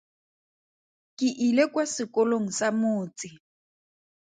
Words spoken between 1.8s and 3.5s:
sekolong sa motse.